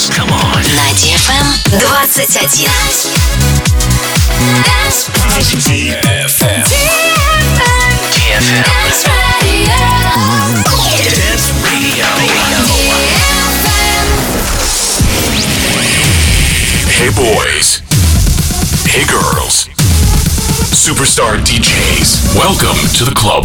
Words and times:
Dance. 0.00 0.16
Come 0.16 0.32
on. 0.32 0.62
На 0.76 0.88
DFM 0.96 1.44
21. 1.68 2.08
DFM. 5.68 6.64
DFM. 8.08 8.64
Dance 8.64 9.04
Radio. 9.04 9.44
Dance 11.04 11.52
Radio. 11.64 12.06
Hey 16.88 17.10
boys. 17.10 17.82
Hey 18.86 19.04
girls. 19.04 19.68
Superstar 20.72 21.36
DJs. 21.44 22.34
Welcome 22.36 22.78
to 22.96 23.04
the 23.04 23.12
club. 23.14 23.44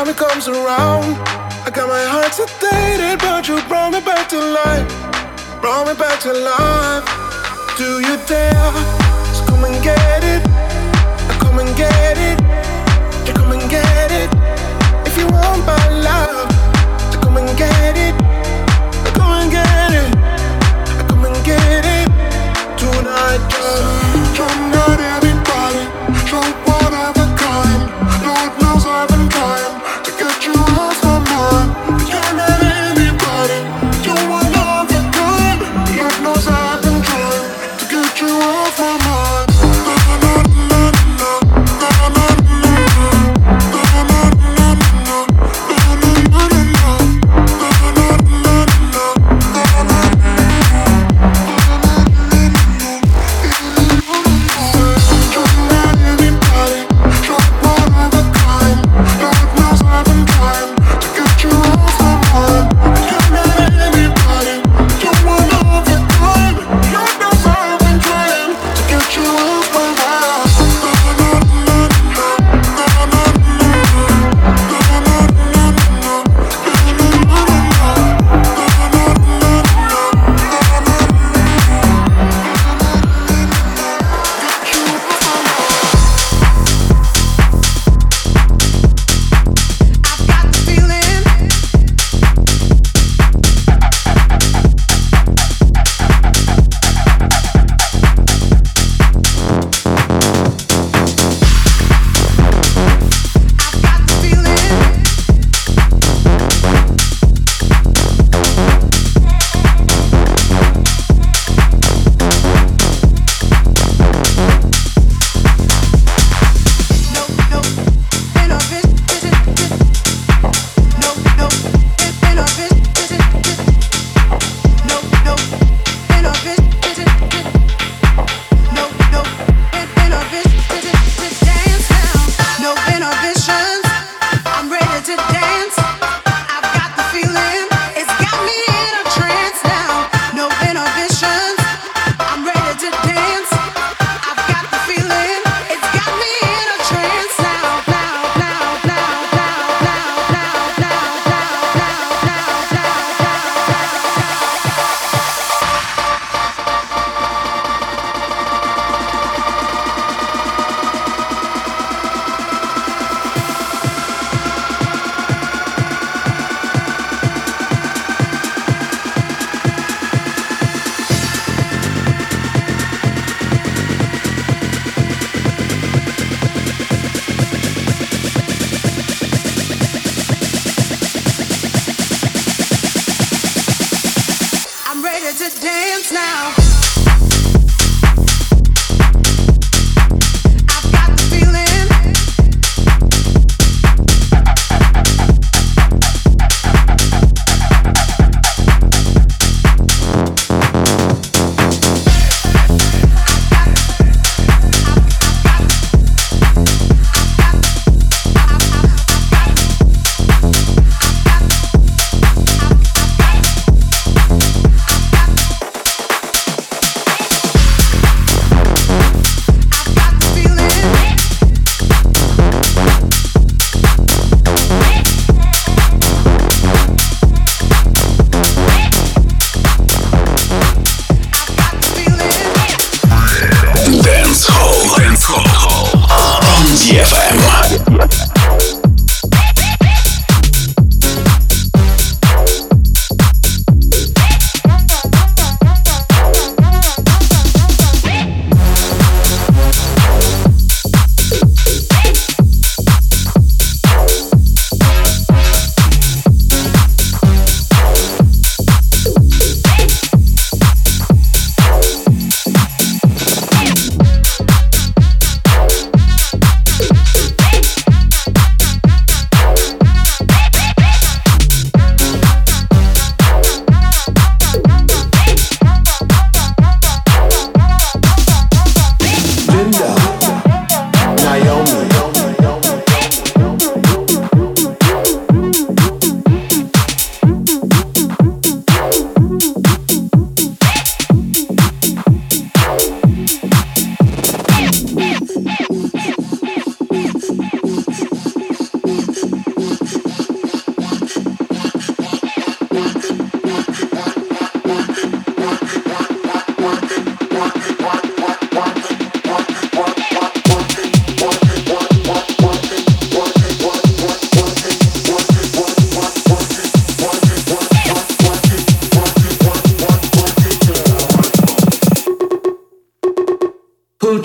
Time 0.00 0.08
it 0.08 0.16
comes 0.16 0.48
around. 0.48 1.04
I 1.66 1.70
got 1.74 1.86
my 1.86 2.04
heart 2.12 2.32
sedated, 2.32 3.18
but 3.18 3.46
you 3.48 3.60
brought 3.68 3.92
me 3.92 4.00
back 4.00 4.28
to 4.30 4.38
life. 4.38 4.86
Brought 5.60 5.88
me 5.88 5.94
back 5.94 6.18
to 6.20 6.32
life. 6.32 7.04
Do 7.76 8.00
you 8.00 8.16
dare? 8.26 8.72
So 9.36 9.44
come 9.44 9.64
and 9.64 9.76
get 9.84 10.22
it. 10.24 10.42
I 11.30 11.34
come 11.44 11.58
and 11.58 11.76
get 11.76 12.16
it, 12.16 12.38
to 13.26 13.32
come 13.34 13.52
and 13.52 13.64
get 13.68 14.10
it. 14.22 14.30
If 15.06 15.18
you 15.18 15.26
want 15.26 15.66
my 15.66 15.86
love, 16.08 16.48
to 17.12 17.18
come 17.18 17.36
and 17.36 17.50
get 17.58 17.96
it, 17.96 18.14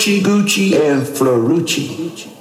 Gucci, 0.05 0.21
Gucci, 0.21 0.75
and 0.75 1.03
Fiorucci. 1.03 2.35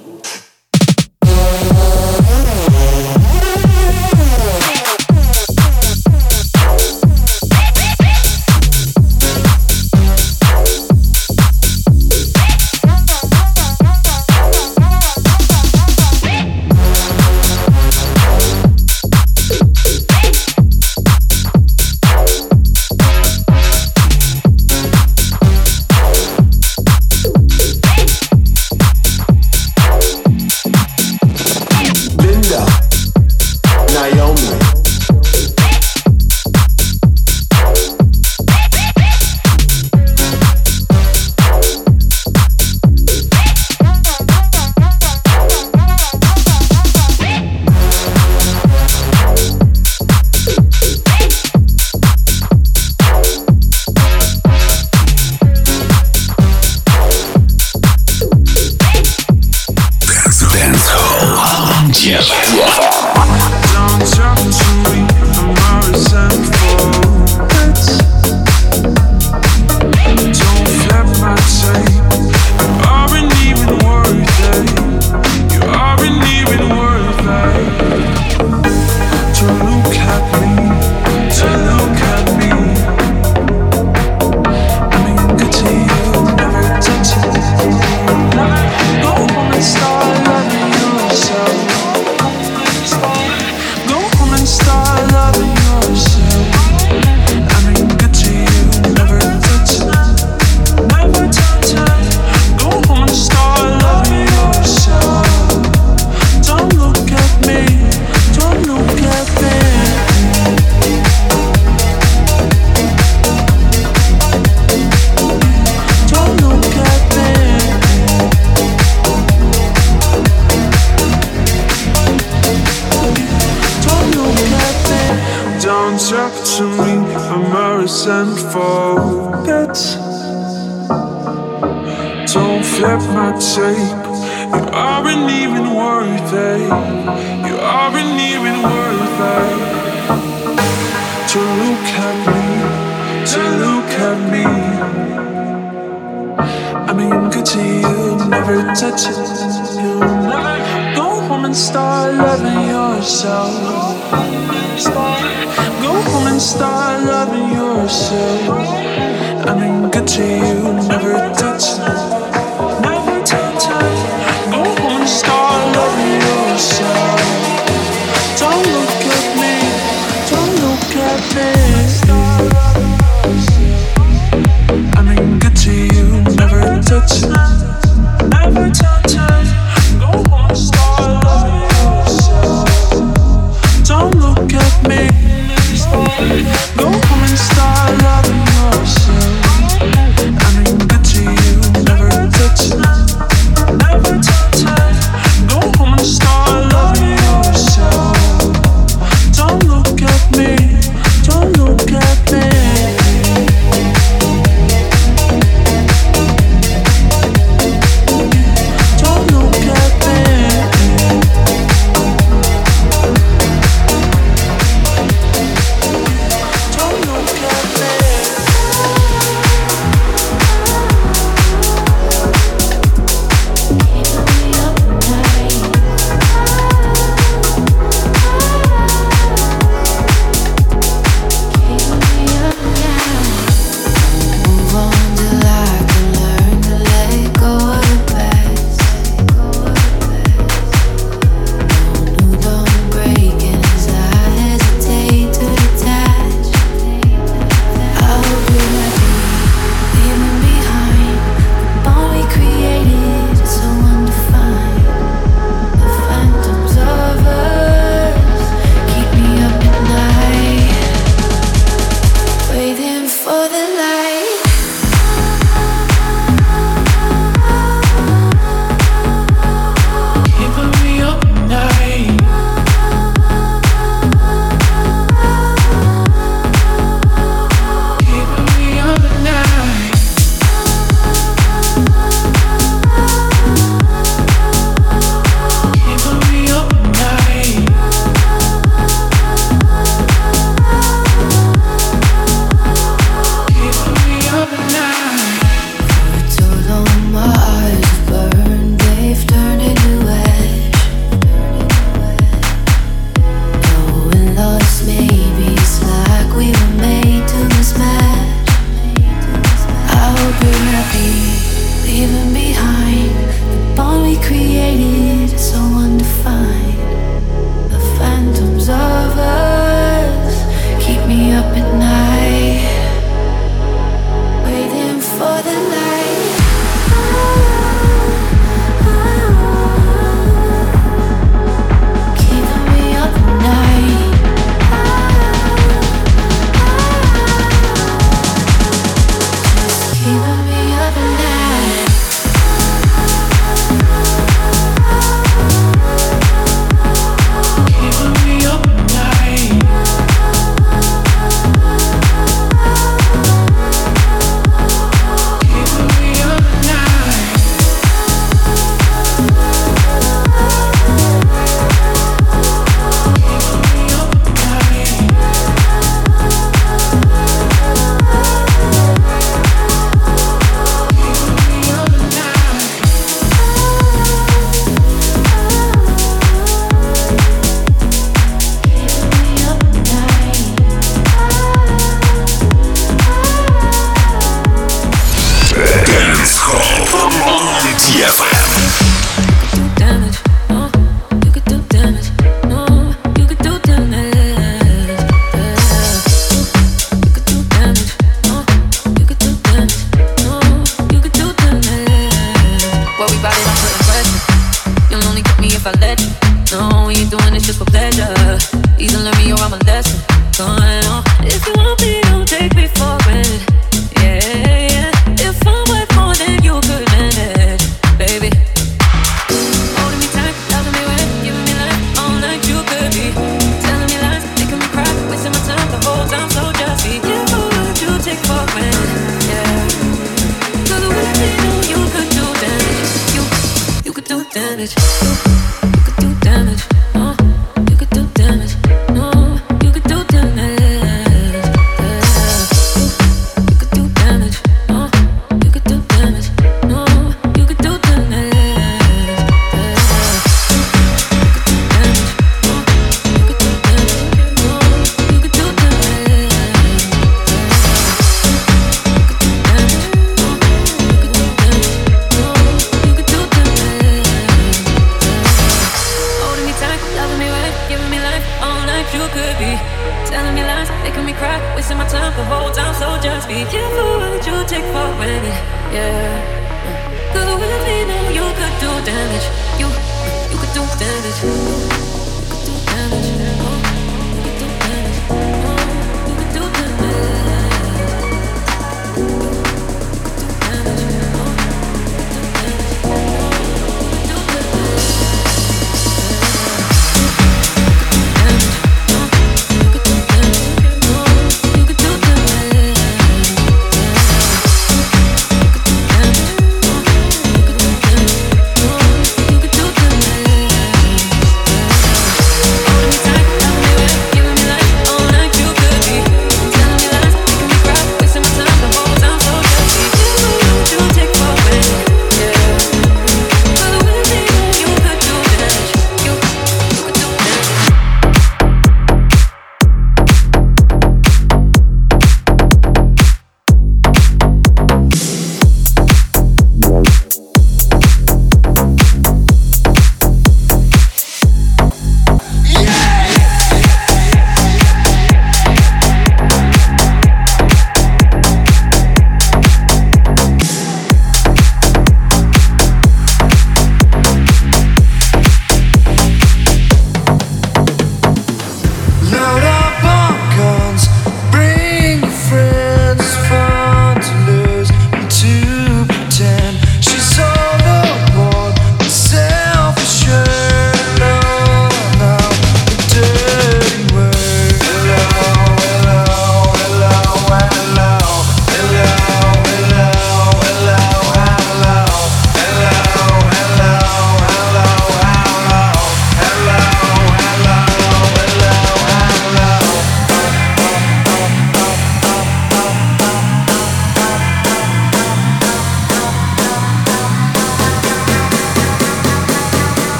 Could 434.57 435.24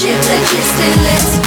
you 0.00 0.14
to 0.14 0.36
kiss 0.46 0.80
and 0.80 1.02
let's 1.02 1.37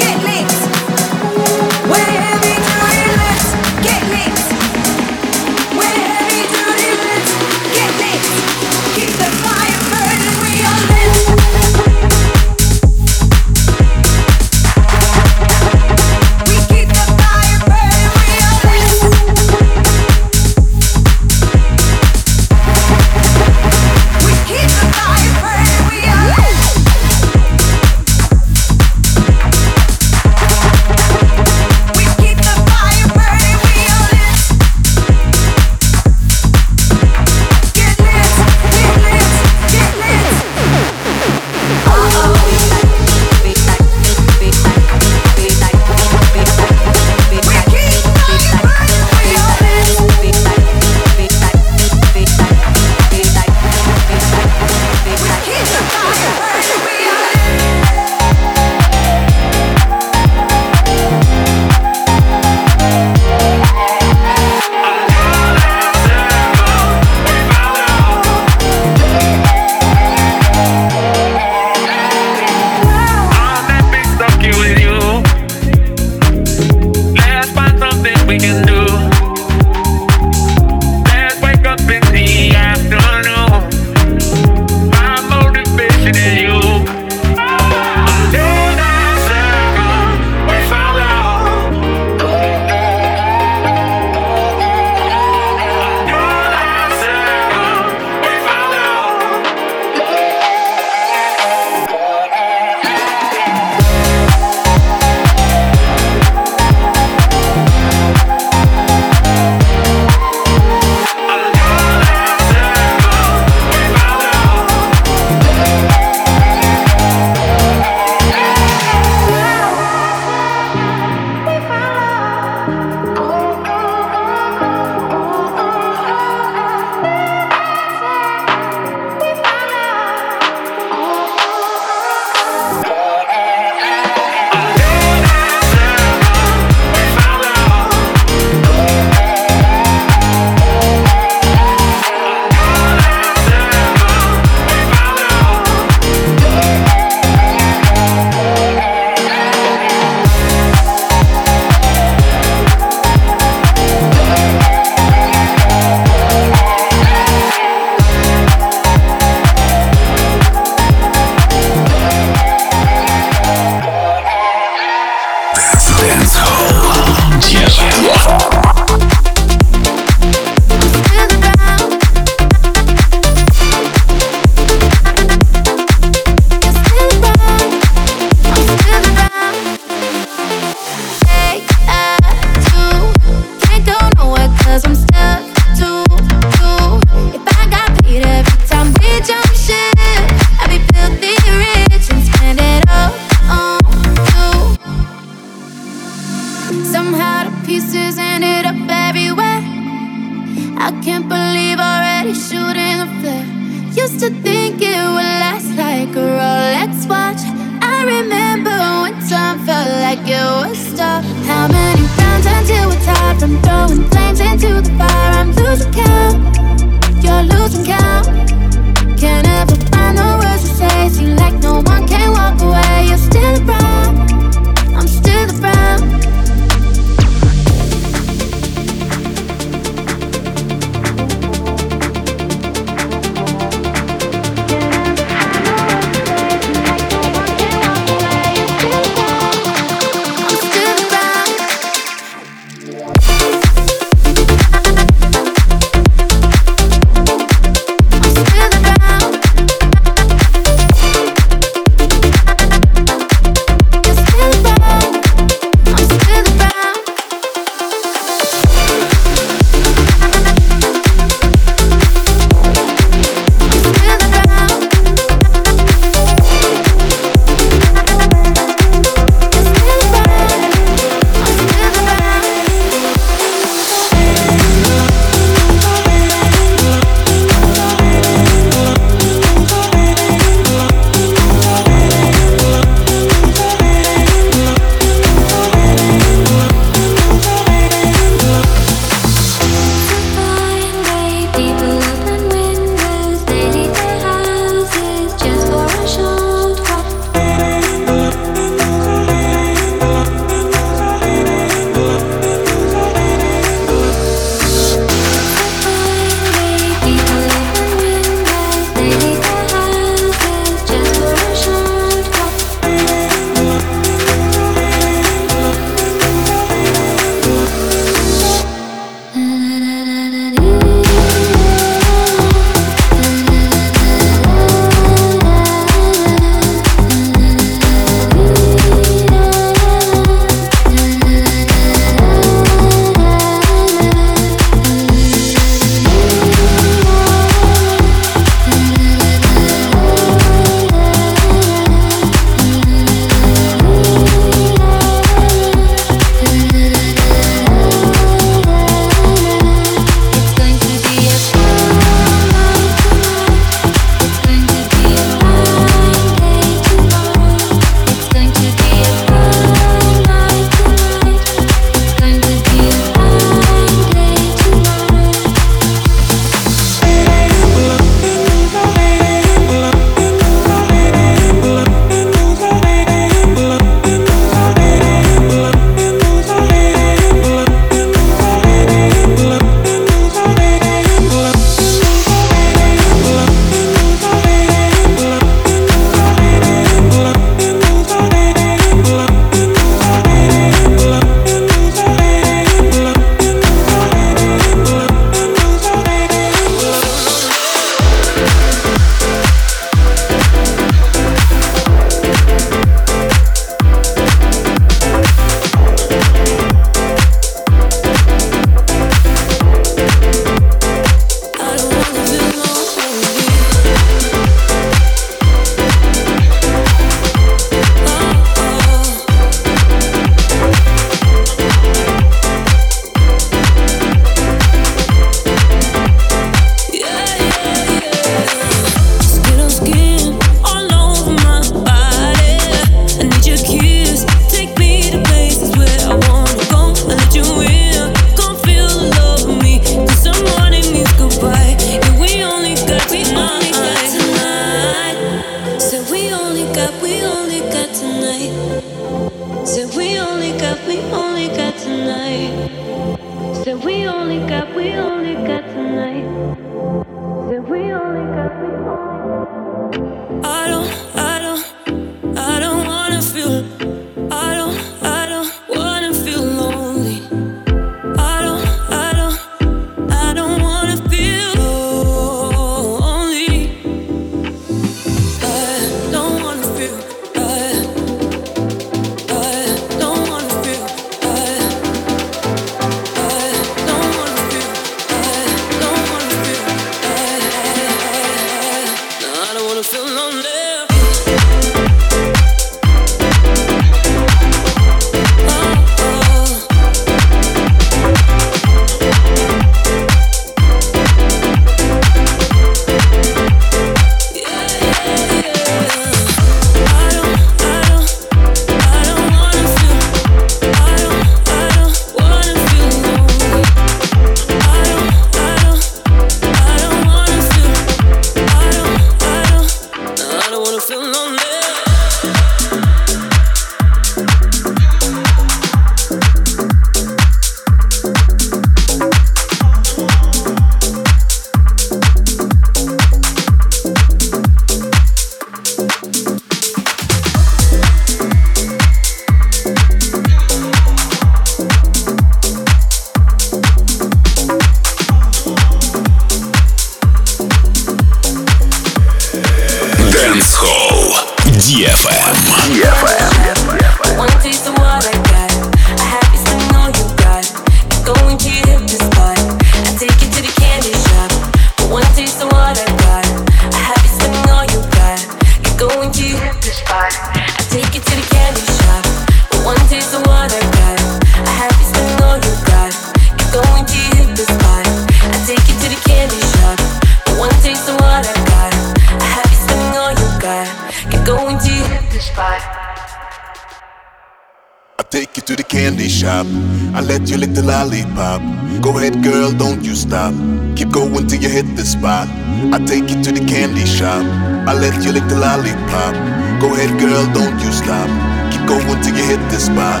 lollipop. 587.84 588.40
Go 588.82 588.96
ahead, 588.98 589.22
girl, 589.22 589.52
don't 589.52 589.84
you 589.84 589.94
stop. 589.94 590.32
Keep 590.76 590.90
going 590.90 591.26
till 591.26 591.40
you 591.40 591.48
hit 591.48 591.76
the 591.76 591.84
spot. 591.84 592.28
I 592.72 592.78
take 592.84 593.10
you 593.10 593.22
to 593.22 593.32
the 593.32 593.44
candy 593.44 593.84
shop. 593.84 594.24
I 594.68 594.72
let 594.72 595.04
you 595.04 595.12
lick 595.12 595.26
the 595.28 595.36
lollipop. 595.36 596.14
Go 596.60 596.72
ahead, 596.72 596.92
girl, 596.98 597.24
don't 597.32 597.60
you 597.60 597.72
stop. 597.72 598.08
Keep 598.52 598.66
going 598.68 599.00
till 599.02 599.14
you 599.16 599.24
hit 599.24 599.42
the 599.50 599.60
spot. 599.60 600.00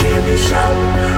Candy 0.00 0.36
shop. 0.36 0.74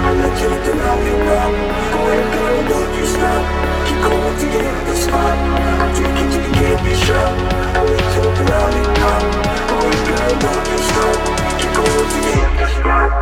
I 0.06 0.12
let 0.14 0.34
you 0.40 0.48
lick 0.48 0.62
the 0.64 0.74
lollipop. 0.78 1.50
Go 1.90 1.98
ahead, 2.06 2.26
girl, 2.34 2.60
don't 2.70 2.92
you 2.98 3.06
stop. 3.06 3.42
Keep 3.86 3.98
going 4.06 4.34
till 4.38 4.50
you 4.52 4.60
hit 4.62 4.78
the 4.86 4.94
spot. 4.94 5.36
Take 5.96 6.18
you 6.22 6.26
to 6.30 6.38
the 6.38 6.50
candy 6.54 6.94
shop. 7.02 7.32
I 7.74 7.82
let 7.82 8.06
you 8.14 8.20
lick 8.22 8.36
the 8.38 8.44
lollipop. 8.46 9.22
Go 9.68 9.74
ahead, 9.82 10.02
girl, 10.06 10.34
don't 10.38 10.66
you 10.70 10.78
stop. 10.86 11.18
Keep 11.58 11.72
going 11.74 12.06
till 12.10 12.22
you 12.22 12.34
hit 12.38 12.52
the 12.58 12.66
spot. 12.78 13.21